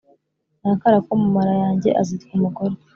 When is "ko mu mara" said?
1.05-1.53